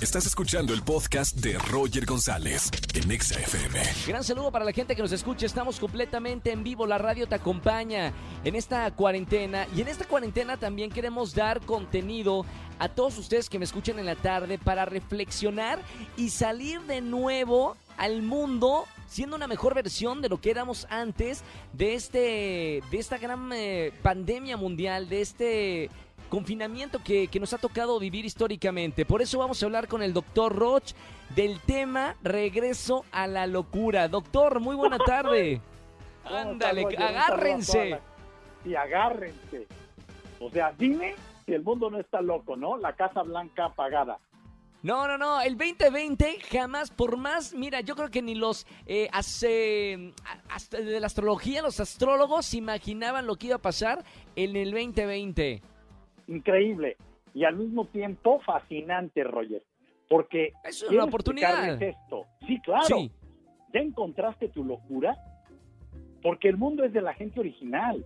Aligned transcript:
Estás 0.00 0.26
escuchando 0.26 0.72
el 0.74 0.82
podcast 0.82 1.38
de 1.38 1.58
Roger 1.58 2.06
González 2.06 2.70
en 2.94 3.10
Exa 3.10 3.34
FM. 3.40 3.80
Gran 4.06 4.22
saludo 4.22 4.52
para 4.52 4.64
la 4.64 4.70
gente 4.70 4.94
que 4.94 5.02
nos 5.02 5.10
escucha. 5.10 5.44
Estamos 5.44 5.80
completamente 5.80 6.52
en 6.52 6.62
vivo. 6.62 6.86
La 6.86 6.98
radio 6.98 7.26
te 7.26 7.34
acompaña 7.34 8.12
en 8.44 8.54
esta 8.54 8.88
cuarentena. 8.92 9.66
Y 9.74 9.80
en 9.80 9.88
esta 9.88 10.04
cuarentena 10.04 10.56
también 10.56 10.90
queremos 10.90 11.34
dar 11.34 11.60
contenido 11.62 12.46
a 12.78 12.88
todos 12.88 13.18
ustedes 13.18 13.50
que 13.50 13.58
me 13.58 13.64
escuchan 13.64 13.98
en 13.98 14.06
la 14.06 14.14
tarde 14.14 14.56
para 14.56 14.84
reflexionar 14.84 15.80
y 16.16 16.30
salir 16.30 16.80
de 16.82 17.00
nuevo 17.00 17.76
al 17.96 18.22
mundo 18.22 18.84
siendo 19.08 19.34
una 19.34 19.48
mejor 19.48 19.74
versión 19.74 20.22
de 20.22 20.28
lo 20.28 20.40
que 20.40 20.50
éramos 20.50 20.86
antes 20.90 21.42
de 21.72 21.94
este 21.94 22.82
de 22.90 22.98
esta 22.98 23.18
gran 23.18 23.50
eh, 23.52 23.92
pandemia 24.02 24.56
mundial, 24.56 25.08
de 25.08 25.22
este 25.22 25.90
confinamiento 26.28 27.02
que, 27.02 27.28
que, 27.28 27.40
nos 27.40 27.52
ha 27.52 27.58
tocado 27.58 27.98
vivir 27.98 28.24
históricamente. 28.24 29.04
Por 29.04 29.22
eso 29.22 29.38
vamos 29.38 29.62
a 29.62 29.66
hablar 29.66 29.88
con 29.88 30.02
el 30.02 30.12
doctor 30.12 30.54
Roch 30.54 30.92
del 31.34 31.60
tema 31.60 32.16
regreso 32.22 33.04
a 33.12 33.26
la 33.26 33.46
locura. 33.46 34.08
Doctor, 34.08 34.60
muy 34.60 34.76
buena 34.76 34.98
tarde. 34.98 35.60
Ándale, 36.24 36.84
agárrense. 36.96 38.00
Y 38.64 38.74
agárrense. 38.74 39.66
O 40.40 40.50
sea, 40.50 40.72
dime 40.76 41.14
si 41.46 41.54
el 41.54 41.62
mundo 41.62 41.90
no 41.90 41.98
está 41.98 42.20
loco, 42.20 42.56
¿no? 42.56 42.76
La 42.76 42.94
Casa 42.94 43.22
Blanca 43.22 43.66
apagada. 43.66 44.18
No, 44.80 45.08
no, 45.08 45.18
no, 45.18 45.40
el 45.40 45.58
2020 45.58 46.38
jamás, 46.52 46.90
por 46.90 47.16
más, 47.16 47.52
mira, 47.52 47.80
yo 47.80 47.96
creo 47.96 48.10
que 48.10 48.22
ni 48.22 48.36
los 48.36 48.64
eh, 48.86 49.08
hace, 49.12 50.14
hasta 50.48 50.78
de 50.78 51.00
la 51.00 51.08
astrología, 51.08 51.62
los 51.62 51.80
astrólogos 51.80 52.54
imaginaban 52.54 53.26
lo 53.26 53.34
que 53.34 53.48
iba 53.48 53.56
a 53.56 53.60
pasar 53.60 54.04
en 54.36 54.54
el 54.54 54.70
2020 54.70 55.62
increíble 56.28 56.96
y 57.34 57.44
al 57.44 57.56
mismo 57.56 57.86
tiempo 57.86 58.40
fascinante, 58.40 59.24
Roger. 59.24 59.62
Porque 60.08 60.52
es 60.64 60.82
una 60.84 61.04
oportunidad. 61.04 61.80
Esto. 61.82 62.26
Sí, 62.46 62.58
claro. 62.60 62.96
¿Ya 63.74 63.80
encontraste 63.80 64.48
tu 64.48 64.64
locura? 64.64 65.16
Porque 66.22 66.48
el 66.48 66.56
mundo 66.56 66.84
es 66.84 66.92
de 66.92 67.02
la 67.02 67.12
gente 67.14 67.40
original. 67.40 68.04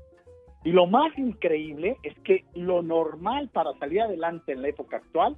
Y 0.65 0.73
lo 0.73 0.87
más 0.87 1.17
increíble 1.19 1.97
es 2.03 2.19
que 2.21 2.45
lo 2.55 2.83
normal 2.83 3.49
para 3.49 3.73
salir 3.79 4.01
adelante 4.03 4.53
en 4.53 4.63
la 4.63 4.69
época 4.69 4.97
actual 4.97 5.37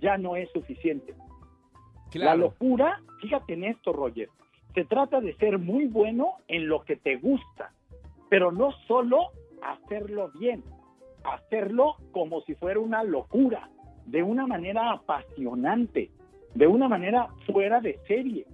ya 0.00 0.16
no 0.16 0.36
es 0.36 0.50
suficiente. 0.52 1.14
La 2.14 2.34
locura, 2.34 3.00
fíjate 3.20 3.54
en 3.54 3.64
esto, 3.64 3.92
Roger, 3.92 4.28
se 4.74 4.84
trata 4.84 5.20
de 5.20 5.34
ser 5.36 5.58
muy 5.58 5.86
bueno 5.86 6.34
en 6.48 6.68
lo 6.68 6.84
que 6.84 6.96
te 6.96 7.16
gusta, 7.16 7.72
pero 8.30 8.52
no 8.52 8.72
solo 8.86 9.30
hacerlo 9.62 10.30
bien, 10.38 10.62
hacerlo 11.24 11.96
como 12.12 12.40
si 12.42 12.54
fuera 12.54 12.80
una 12.80 13.02
locura, 13.04 13.68
de 14.06 14.22
una 14.22 14.46
manera 14.46 14.92
apasionante, 14.92 16.10
de 16.54 16.66
una 16.66 16.88
manera 16.88 17.28
fuera 17.46 17.80
de 17.80 17.98
serie. 18.06 18.46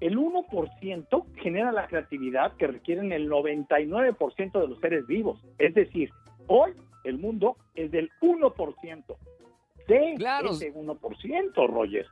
El 0.00 0.18
1% 0.18 1.24
genera 1.36 1.72
la 1.72 1.86
creatividad 1.86 2.54
que 2.56 2.66
requieren 2.66 3.12
el 3.12 3.30
99% 3.30 4.60
de 4.60 4.68
los 4.68 4.78
seres 4.80 5.06
vivos. 5.06 5.42
Es 5.58 5.74
decir, 5.74 6.10
hoy 6.48 6.72
el 7.04 7.18
mundo 7.18 7.56
es 7.74 7.90
del 7.90 8.10
1%. 8.20 9.16
De 9.88 10.14
ese 10.14 10.74
1%, 10.74 11.68
Roger. 11.68 12.06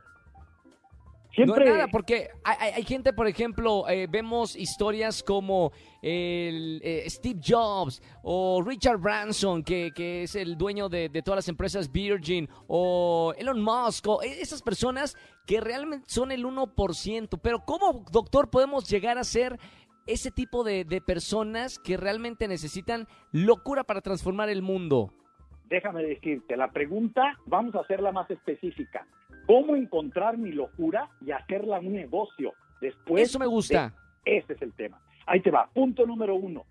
No 1.37 1.55
es 1.57 1.65
nada, 1.65 1.87
porque 1.87 2.29
hay, 2.43 2.83
gente, 2.83 3.11
por 3.11 3.27
ejemplo, 3.27 3.87
eh, 3.89 4.07
vemos 4.09 4.55
historias 4.55 5.21
como 5.21 5.71
el, 6.01 6.79
eh, 6.83 7.03
Steve 7.09 7.39
Jobs 7.45 8.01
o 8.23 8.61
Richard 8.61 8.99
Branson, 8.99 9.63
que, 9.63 9.91
que 9.93 10.23
es 10.23 10.35
el 10.35 10.57
dueño 10.57 10.87
de, 10.87 11.09
todas 11.23 11.39
las 11.39 11.49
empresas 11.49 11.91
Virgin, 11.91 12.47
o 12.67 13.33
Elon 13.37 13.61
Musk, 13.61 14.07
o 14.07 14.23
e, 14.23 14.41
esas 14.41 14.61
personas 14.61 15.17
que 15.45 15.59
realmente 15.59 16.05
son 16.07 16.31
el 16.31 16.45
1%. 16.45 17.39
Pero 17.41 17.59
¿cómo, 17.65 18.05
doctor, 18.11 18.49
podemos 18.49 18.89
llegar 18.89 19.17
a 19.17 19.23
ser 19.23 19.59
ese 20.07 20.31
tipo 20.31 20.63
de, 20.63 20.85
de 20.85 21.01
personas 21.01 21.79
que 21.79 21.97
realmente 21.97 22.47
necesitan 22.47 23.07
locura 23.31 23.83
para 23.83 24.01
transformar 24.01 24.49
el 24.49 24.61
mundo? 24.61 25.11
Déjame 25.67 26.03
decirte, 26.03 26.55
la 26.55 26.71
pregunta 26.71 27.39
vamos 27.45 27.73
a 27.75 27.79
hacerla 27.79 28.11
más 28.11 28.29
específica 28.29 29.07
cómo 29.45 29.75
encontrar 29.75 30.37
mi 30.37 30.51
locura 30.51 31.09
y 31.21 31.31
hacerla 31.31 31.79
un 31.79 31.93
negocio. 31.93 32.53
Después. 32.81 33.23
Eso 33.23 33.39
me 33.39 33.45
gusta. 33.45 33.93
ese 34.25 34.53
es 34.53 34.61
el 34.61 34.73
tema. 34.73 35.01
Ahí 35.25 35.41
te 35.41 35.51
va. 35.51 35.69
Punto 35.73 36.05
número 36.05 36.35
uno. 36.35 36.65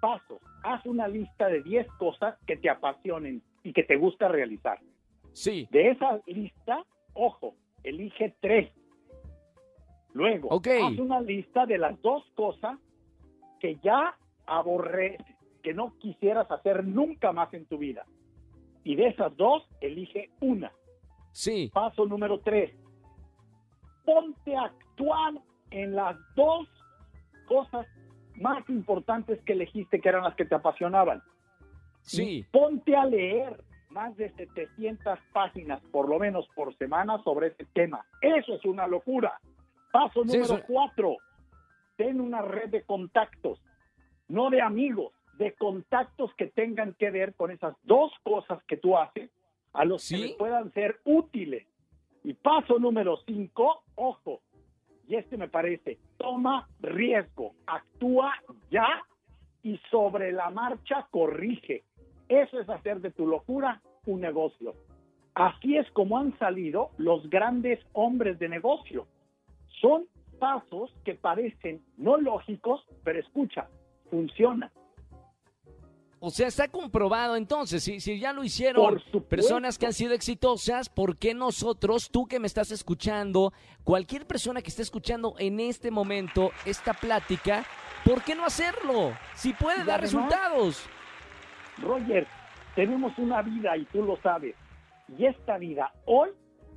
Paso. 0.00 0.40
Haz 0.62 0.84
una 0.86 1.08
lista 1.08 1.46
de 1.46 1.62
10 1.62 1.86
cosas 1.98 2.36
que 2.46 2.56
te 2.56 2.70
apasionen 2.70 3.42
y 3.62 3.72
que 3.72 3.84
te 3.84 3.96
gusta 3.96 4.28
realizar. 4.28 4.78
Sí. 5.32 5.68
De 5.70 5.90
esa 5.90 6.20
lista, 6.26 6.84
ojo, 7.14 7.54
elige 7.82 8.34
tres. 8.40 8.70
Luego, 10.12 10.50
haz 10.52 10.98
una 10.98 11.20
lista 11.20 11.64
de 11.64 11.78
las 11.78 12.00
dos 12.02 12.24
cosas 12.34 12.78
que 13.60 13.76
ya 13.82 14.16
aborreces, 14.46 15.36
que 15.62 15.72
no 15.72 15.96
quisieras 15.98 16.50
hacer 16.50 16.84
nunca 16.84 17.32
más 17.32 17.52
en 17.54 17.64
tu 17.64 17.78
vida. 17.78 18.04
Y 18.84 18.96
de 18.96 19.08
esas 19.08 19.34
dos, 19.36 19.66
elige 19.80 20.30
una. 20.40 20.72
Sí. 21.32 21.70
Paso 21.72 22.06
número 22.06 22.40
tres. 22.40 22.72
Ponte 24.04 24.56
a 24.56 24.64
actuar 24.64 25.34
en 25.70 25.94
las 25.94 26.16
dos 26.34 26.68
cosas 27.46 27.86
más 28.36 28.68
importantes 28.68 29.40
que 29.44 29.52
elegiste, 29.52 30.00
que 30.00 30.08
eran 30.08 30.24
las 30.24 30.34
que 30.34 30.44
te 30.44 30.54
apasionaban. 30.54 31.22
Sí. 32.02 32.44
ponte 32.50 32.96
a 32.96 33.06
leer 33.06 33.62
más 33.90 34.16
de 34.16 34.30
700 34.30 35.18
páginas, 35.32 35.80
por 35.92 36.08
lo 36.08 36.18
menos 36.18 36.48
por 36.54 36.76
semana, 36.76 37.22
sobre 37.22 37.48
ese 37.48 37.66
tema. 37.66 38.04
Eso 38.20 38.54
es 38.54 38.64
una 38.64 38.86
locura. 38.86 39.38
Paso 39.92 40.24
número 40.24 40.62
cuatro. 40.66 41.16
Ten 41.96 42.20
una 42.20 42.40
red 42.40 42.70
de 42.70 42.82
contactos, 42.82 43.60
no 44.28 44.50
de 44.50 44.62
amigos, 44.62 45.12
de 45.34 45.52
contactos 45.52 46.34
que 46.34 46.46
tengan 46.46 46.94
que 46.94 47.10
ver 47.10 47.34
con 47.34 47.50
esas 47.50 47.76
dos 47.82 48.10
cosas 48.22 48.62
que 48.64 48.78
tú 48.78 48.96
haces 48.96 49.30
a 49.72 49.84
los 49.84 50.08
que 50.08 50.34
puedan 50.38 50.72
ser 50.72 51.00
útiles. 51.04 51.66
Y 52.24 52.34
paso 52.34 52.78
número 52.78 53.16
cinco, 53.26 53.82
ojo, 53.96 54.40
y 55.08 55.16
este 55.16 55.36
me 55.36 55.48
parece, 55.48 55.98
toma 56.16 56.68
riesgo, 56.80 57.54
actúa 57.66 58.32
ya 58.70 59.04
y 59.62 59.78
sobre 59.90 60.32
la 60.32 60.50
marcha 60.50 61.06
corrige. 61.10 61.84
Eso 62.28 62.60
es 62.60 62.68
hacer 62.68 63.00
de 63.00 63.10
tu 63.10 63.26
locura 63.26 63.82
un 64.06 64.20
negocio. 64.20 64.74
Así 65.34 65.76
es 65.76 65.90
como 65.92 66.18
han 66.18 66.38
salido 66.38 66.90
los 66.98 67.28
grandes 67.28 67.80
hombres 67.92 68.38
de 68.38 68.48
negocio. 68.48 69.06
Son 69.80 70.06
pasos 70.38 70.94
que 71.04 71.14
parecen 71.14 71.82
no 71.96 72.16
lógicos, 72.16 72.84
pero 73.04 73.18
escucha, 73.18 73.68
funcionan. 74.10 74.70
O 76.24 76.30
sea, 76.30 76.46
está 76.46 76.68
comprobado 76.68 77.34
entonces, 77.34 77.82
si, 77.82 77.98
si 77.98 78.20
ya 78.20 78.32
lo 78.32 78.44
hicieron 78.44 79.02
personas 79.28 79.76
que 79.76 79.86
han 79.86 79.92
sido 79.92 80.14
exitosas, 80.14 80.88
¿por 80.88 81.16
qué 81.16 81.34
nosotros, 81.34 82.10
tú 82.12 82.28
que 82.28 82.38
me 82.38 82.46
estás 82.46 82.70
escuchando, 82.70 83.52
cualquier 83.82 84.24
persona 84.24 84.62
que 84.62 84.68
esté 84.68 84.82
escuchando 84.82 85.34
en 85.40 85.58
este 85.58 85.90
momento 85.90 86.52
esta 86.64 86.94
plática, 86.94 87.64
¿por 88.04 88.22
qué 88.22 88.36
no 88.36 88.44
hacerlo? 88.44 89.10
Si 89.34 89.52
puede 89.52 89.82
dar 89.82 90.00
resultados. 90.00 90.88
Roger, 91.78 92.28
tenemos 92.76 93.18
una 93.18 93.42
vida 93.42 93.76
y 93.76 93.84
tú 93.86 94.04
lo 94.04 94.16
sabes. 94.18 94.54
Y 95.18 95.26
esta 95.26 95.58
vida 95.58 95.92
hoy 96.04 96.30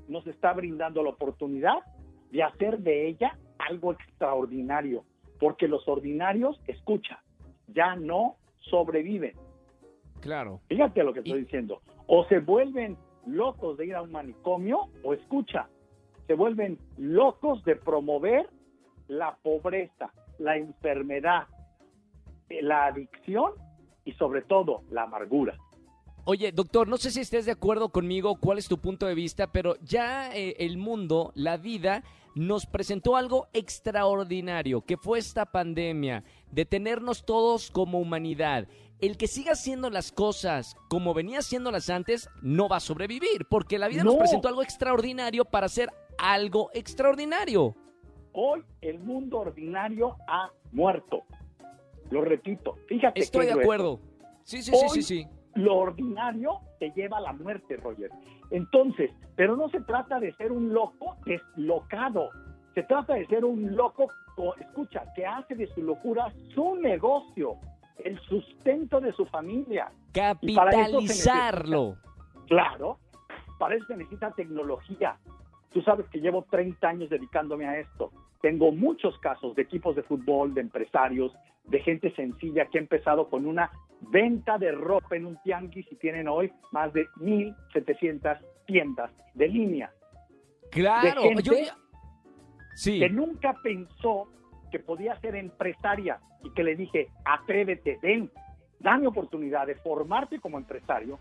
nos 0.08 0.26
está 0.26 0.54
brindando 0.54 1.04
la 1.04 1.12
oportunidad 1.12 1.84
de 2.32 2.42
hacer 2.42 2.80
de 2.80 3.10
ella 3.10 3.38
algo 3.60 3.94
extraordinario. 3.94 5.06
Porque 5.40 5.68
los 5.68 5.88
ordinarios, 5.88 6.60
escucha, 6.66 7.22
ya 7.68 7.96
no 7.96 8.38
sobreviven. 8.70 9.34
Claro. 10.22 10.62
Fíjate 10.68 11.04
lo 11.04 11.14
que 11.14 11.20
estoy 11.20 11.42
diciendo. 11.42 11.82
O 12.08 12.26
se 12.26 12.40
vuelven 12.40 12.98
locos 13.26 13.78
de 13.78 13.88
ir 13.88 13.96
a 13.96 14.02
un 14.02 14.12
manicomio, 14.12 14.90
o 15.04 15.14
escucha, 15.14 15.68
se 16.28 16.34
vuelven 16.34 16.80
locos 16.98 17.64
de 17.64 17.76
promover 17.76 18.50
la 19.08 19.36
pobreza, 19.36 20.12
la 20.40 20.58
enfermedad, 20.58 21.48
eh, 22.50 22.62
la 22.62 22.86
adicción 22.86 23.52
y 24.04 24.14
sobre 24.14 24.42
todo 24.42 24.84
la 24.90 25.04
amargura. 25.04 25.56
Oye, 26.28 26.52
doctor, 26.52 26.88
no 26.88 26.98
sé 26.98 27.12
si 27.12 27.22
estés 27.22 27.46
de 27.46 27.52
acuerdo 27.52 27.90
conmigo, 27.90 28.40
cuál 28.40 28.58
es 28.58 28.68
tu 28.68 28.80
punto 28.80 29.06
de 29.06 29.14
vista, 29.14 29.52
pero 29.52 29.76
ya 29.84 30.36
eh, 30.36 30.56
el 30.58 30.78
mundo, 30.78 31.32
la 31.36 31.58
vida, 31.58 32.04
nos 32.34 32.66
presentó 32.66 33.16
algo 33.16 33.48
extraordinario, 33.54 34.82
que 34.82 34.98
fue 34.98 35.20
esta 35.20 35.46
pandemia, 35.46 36.24
de 36.52 36.66
tenernos 36.66 37.26
todos 37.26 37.70
como 37.70 38.00
humanidad. 38.00 38.68
El 39.02 39.18
que 39.18 39.28
siga 39.28 39.52
haciendo 39.52 39.92
las 39.92 40.12
cosas 40.12 40.76
como 40.90 41.14
venía 41.14 41.40
haciéndolas 41.40 41.92
antes 41.92 42.28
no 42.42 42.68
va 42.68 42.78
a 42.78 42.80
sobrevivir, 42.80 43.46
porque 43.48 43.78
la 43.78 43.88
vida 43.88 44.04
nos 44.04 44.16
presentó 44.16 44.48
algo 44.48 44.64
extraordinario 44.64 45.46
para 45.46 45.68
hacer 45.68 45.90
algo 46.18 46.72
extraordinario. 46.74 47.76
Hoy 48.34 48.64
el 48.82 48.98
mundo 48.98 49.42
ordinario 49.42 50.18
ha 50.28 50.52
muerto. 50.72 51.24
Lo 52.10 52.22
repito, 52.22 52.78
fíjate. 52.88 53.20
Estoy 53.20 53.46
de 53.46 53.54
acuerdo. 53.54 54.00
Sí, 54.44 54.64
sí, 54.64 54.72
sí, 54.72 54.90
sí, 54.90 55.04
sí. 55.04 55.28
Lo 55.56 55.76
ordinario 55.78 56.60
te 56.80 56.92
lleva 56.92 57.18
a 57.18 57.22
la 57.22 57.34
muerte, 57.34 57.78
Roger. 57.78 58.12
Entonces, 58.52 59.12
pero 59.36 59.56
no 59.56 59.70
se 59.70 59.82
trata 59.82 60.20
de 60.20 60.34
ser 60.36 60.52
un 60.52 60.74
loco 60.74 61.18
deslocado. 61.26 62.30
Se 62.74 62.84
trata 62.84 63.14
de 63.14 63.26
ser 63.28 63.46
un 63.46 63.76
loco, 63.76 64.08
escucha, 64.60 65.04
que 65.16 65.26
hace 65.26 65.56
de 65.56 65.68
su 65.68 65.82
locura 65.82 66.32
su 66.54 66.76
negocio, 66.76 67.56
el 68.04 68.20
sustento 68.22 69.00
de 69.00 69.14
su 69.14 69.26
familia. 69.26 69.90
Capitalizarlo. 70.12 71.96
claro, 72.48 73.00
para 73.58 73.76
eso 73.76 73.86
se 73.88 73.98
necesita 73.98 74.32
tecnología. 74.32 75.18
Tú 75.72 75.82
sabes 75.82 76.08
que 76.10 76.20
llevo 76.20 76.46
30 76.50 76.88
años 76.88 77.10
dedicándome 77.10 77.66
a 77.66 77.80
esto. 77.80 78.12
Tengo 78.42 78.72
muchos 78.72 79.18
casos 79.20 79.56
de 79.56 79.64
equipos 79.64 79.96
de 79.96 80.04
fútbol, 80.04 80.54
de 80.54 80.62
empresarios, 80.62 81.34
de 81.66 81.80
gente 81.80 82.14
sencilla 82.16 82.66
que 82.68 82.78
ha 82.78 82.82
empezado 82.82 83.30
con 83.30 83.46
una 83.46 83.72
venta 84.02 84.58
de 84.58 84.72
ropa 84.72 85.16
en 85.16 85.26
un 85.26 85.38
tianguis 85.44 85.92
y 85.92 85.96
tienen 85.96 86.28
hoy 86.28 86.52
más 86.72 86.94
de 86.94 87.08
1.700 87.18 88.40
tiendas 88.66 89.12
de 89.34 89.48
línea. 89.48 89.92
Claro, 90.72 91.22
sí. 92.76 93.00
que 93.00 93.10
nunca 93.10 93.56
pensó 93.64 94.28
que 94.72 94.80
podía 94.80 95.20
ser 95.22 95.36
empresaria 95.36 96.20
y 96.44 96.52
que 96.52 96.64
le 96.64 96.76
dije, 96.76 97.10
atrévete, 97.24 97.98
ven, 98.02 98.30
dame 98.80 99.08
oportunidad 99.08 99.68
de 99.68 99.76
formarte 99.76 100.40
como 100.40 100.58
empresario 100.58 101.20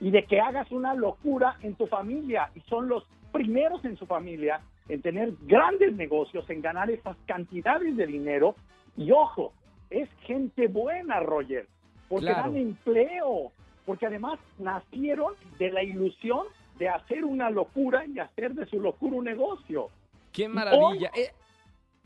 y 0.00 0.10
de 0.10 0.24
que 0.24 0.40
hagas 0.40 0.70
una 0.70 0.94
locura 0.94 1.56
en 1.62 1.74
tu 1.74 1.86
familia. 1.86 2.50
Y 2.54 2.60
son 2.62 2.88
los 2.88 3.06
primeros 3.32 3.84
en 3.84 3.96
su 3.96 4.06
familia 4.06 4.60
en 4.88 5.02
tener 5.02 5.32
grandes 5.42 5.94
negocios, 5.94 6.48
en 6.50 6.60
ganar 6.60 6.90
esas 6.90 7.16
cantidades 7.26 7.96
de 7.96 8.06
dinero. 8.06 8.56
Y 8.96 9.10
ojo, 9.12 9.52
es 9.90 10.08
gente 10.22 10.68
buena, 10.68 11.20
Roger, 11.20 11.66
porque 12.08 12.26
dan 12.26 12.56
empleo, 12.56 13.52
porque 13.84 14.06
además 14.06 14.38
nacieron 14.58 15.34
de 15.58 15.70
la 15.70 15.82
ilusión 15.82 16.46
de 16.78 16.88
hacer 16.88 17.24
una 17.24 17.50
locura 17.50 18.04
y 18.06 18.18
hacer 18.18 18.54
de 18.54 18.66
su 18.66 18.80
locura 18.80 19.16
un 19.16 19.24
negocio. 19.24 19.90
¡Qué 20.32 20.48
maravilla! 20.48 21.10
Hoy, 21.14 21.20
eh, 21.20 21.32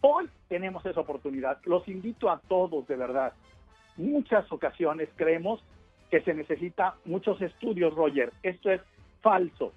hoy 0.00 0.30
tenemos 0.48 0.84
esa 0.86 1.00
oportunidad. 1.00 1.58
Los 1.64 1.86
invito 1.88 2.30
a 2.30 2.38
todos, 2.40 2.86
de 2.86 2.96
verdad. 2.96 3.32
Muchas 3.96 4.50
ocasiones 4.52 5.08
creemos 5.16 5.60
que 6.10 6.20
se 6.22 6.34
necesita 6.34 6.94
muchos 7.04 7.40
estudios, 7.40 7.94
Roger. 7.94 8.32
Esto 8.42 8.70
es 8.70 8.80
falso. 9.20 9.72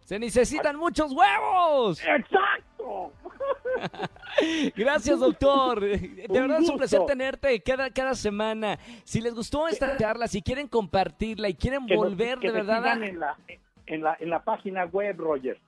Se 0.00 0.18
necesitan 0.18 0.76
muchos 0.76 1.12
huevos. 1.12 2.00
Exacto. 2.04 2.63
Gracias, 4.76 5.20
doctor. 5.20 5.80
De 5.80 6.26
verdad 6.28 6.60
es 6.60 6.68
un 6.68 6.76
placer 6.76 7.04
tenerte 7.06 7.58
cada, 7.60 7.90
cada 7.90 8.14
semana. 8.14 8.78
Si 9.04 9.20
les 9.20 9.34
gustó 9.34 9.68
esta 9.68 9.96
charla, 9.96 10.28
si 10.28 10.42
quieren 10.42 10.68
compartirla 10.68 11.48
y 11.48 11.54
quieren 11.54 11.86
volver 11.86 12.38
de 12.38 12.50
verdad 12.50 12.84
a... 12.84 12.94
en, 12.94 13.20
la, 13.20 13.36
en, 13.86 14.02
la, 14.02 14.16
en 14.18 14.30
la 14.30 14.42
página 14.42 14.86
web, 14.86 15.16
Roger. 15.18 15.58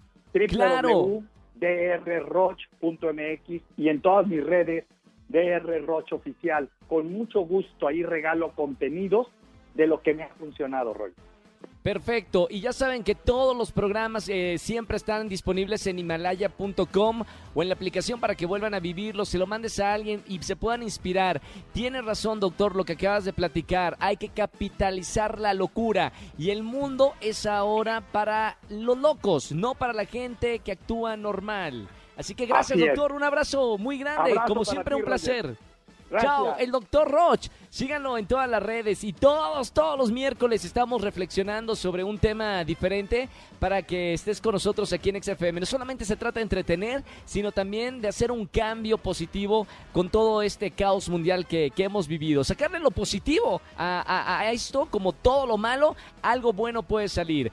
Claro. 0.49 1.23
drroch.mx 1.55 3.63
y 3.77 3.89
en 3.89 4.01
todas 4.03 4.27
mis 4.27 4.45
redes, 4.45 4.85
drroch 5.29 6.13
oficial. 6.13 6.69
Con 6.89 7.13
mucho 7.13 7.41
gusto 7.41 7.89
ahí 7.89 8.03
regalo 8.03 8.53
contenidos 8.53 9.29
de 9.75 9.87
lo 9.87 10.03
que 10.03 10.15
me 10.15 10.25
ha 10.25 10.29
funcionado, 10.31 10.95
Roger. 10.95 11.15
Perfecto. 11.87 12.49
Y 12.51 12.63
ya 12.63 12.73
saben 12.73 13.05
que 13.05 13.15
todos 13.15 13.57
los 13.57 13.71
programas 13.71 14.29
eh, 14.29 14.57
siempre 14.59 14.97
están 14.97 15.29
disponibles 15.29 15.87
en 15.87 16.01
himalaya.com 16.01 17.23
o 17.55 17.63
en 17.63 17.69
la 17.69 17.77
aplicación 17.77 18.19
para 18.19 18.35
que 18.35 18.45
vuelvan 18.45 18.75
a 18.75 18.81
vivirlos, 18.81 19.29
se 19.29 19.39
lo 19.39 19.47
mandes 19.47 19.79
a 19.79 19.95
alguien 19.95 20.25
y 20.27 20.43
se 20.43 20.57
puedan 20.57 20.83
inspirar. 20.83 21.41
Tienes 21.73 22.05
razón, 22.05 22.41
doctor, 22.41 22.75
lo 22.75 22.85
que 22.85 22.95
acabas 22.95 23.25
de 23.25 23.33
platicar. 23.33 23.97
Hay 24.01 24.17
que 24.17 24.31
capitalizar 24.31 25.39
la 25.39 25.55
locura. 25.55 26.13
Y 26.37 26.51
el 26.51 26.65
mundo 26.65 27.13
es 27.21 27.47
ahora 27.47 28.01
para 28.01 28.59
los 28.69 28.99
locos, 28.99 29.53
no 29.53 29.77
para 29.77 29.93
la 29.93 30.07
gente 30.07 30.59
que 30.59 30.73
actúa 30.73 31.17
normal. 31.17 31.89
Así 32.17 32.35
que 32.35 32.47
gracias, 32.47 32.81
doctor. 32.81 33.13
Un 33.13 33.23
abrazo 33.23 33.79
muy 33.79 33.99
grande. 33.99 34.35
Como 34.49 34.65
siempre, 34.65 34.97
un 34.97 35.05
placer. 35.05 35.57
Chao, 36.21 36.57
el 36.59 36.71
doctor 36.71 37.11
Roch. 37.11 37.49
Síganlo 37.77 38.17
en 38.17 38.25
todas 38.25 38.49
las 38.49 38.63
redes 38.63 39.05
y 39.05 39.13
todos, 39.13 39.71
todos 39.71 39.99
los 39.99 40.11
miércoles 40.11 40.65
estamos 40.65 41.03
reflexionando 41.03 41.77
sobre 41.77 42.05
un 42.05 42.17
tema 42.17 42.65
diferente 42.65 43.29
para 43.59 43.83
que 43.83 44.15
estés 44.15 44.41
con 44.41 44.55
nosotros 44.55 44.95
aquí 44.95 45.11
en 45.11 45.23
XFM. 45.23 45.61
No 45.61 45.67
solamente 45.67 46.07
se 46.07 46.17
trata 46.17 46.41
de 46.41 46.45
entretener, 46.45 47.05
sino 47.27 47.53
también 47.53 48.01
de 48.01 48.09
hacer 48.09 48.33
un 48.33 48.47
cambio 48.47 48.97
positivo 48.97 49.67
con 49.93 50.09
todo 50.09 50.41
este 50.41 50.71
caos 50.71 51.11
mundial 51.11 51.47
que, 51.47 51.71
hemos 51.77 52.09
vivido. 52.09 52.45
Sacarle 52.45 52.79
lo 52.79 52.91
positivo 52.91 53.61
a, 53.77 54.41
a 54.41 54.51
esto, 54.53 54.89
como 54.91 55.13
todo 55.13 55.47
lo 55.47 55.59
malo, 55.59 55.97
algo 56.23 56.55
bueno 56.55 56.83
puede 56.83 57.11
salir. 57.11 57.53